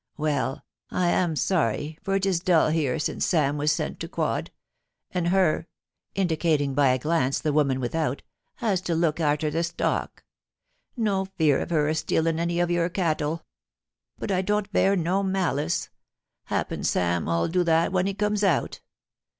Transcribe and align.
Well, 0.17 0.65
I 0.89 1.09
am 1.09 1.35
sorry, 1.35 1.99
for 2.01 2.15
it 2.15 2.25
is 2.25 2.39
dull 2.39 2.69
here 2.69 2.97
sin' 2.97 3.21
Sara 3.21 3.53
was 3.53 3.71
sent 3.71 3.99
to 3.99 4.07
quod, 4.07 4.49
and 5.11 5.27
her 5.27 5.67
'—indicating 6.15 6.73
by 6.73 6.87
a 6.87 6.97
glance 6.97 7.37
the 7.37 7.53
woman 7.53 7.79
without 7.79 8.23
—'has 8.65 8.81
to 8.81 8.95
look 8.95 9.19
arter 9.19 9.51
the 9.51 9.61
stock. 9.61 10.23
No 10.97 11.25
fear 11.37 11.59
of 11.59 11.69
her 11.69 11.87
a'stealin 11.87 12.37
anv 12.37 12.63
of 12.63 12.69
vour 12.69 12.89
cattle. 12.89 13.45
But 14.17 14.31
I 14.31 14.41
don't 14.41 14.71
bear 14.73 14.95
no 14.95 15.21
malice— 15.21 15.89
happen 16.45 16.83
Sam 16.83 17.29
'ull 17.29 17.47
do 17.47 17.63
that 17.65 17.91
when 17.91 18.07
he 18.07 18.15
comes 18.15 18.43
out 18.43 18.79